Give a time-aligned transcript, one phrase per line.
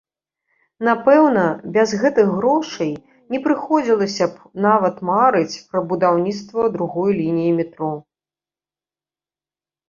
[0.87, 1.41] Напэўна,
[1.75, 2.89] без гэтых грошай
[3.35, 7.93] не прыходзілася б нават марыць пра будаўніцтва другой лініі метро.